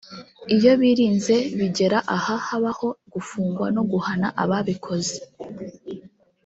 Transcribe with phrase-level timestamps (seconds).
[0.55, 5.15] iyo birinze bigera aha habaho gufungwa no guhana ababikoze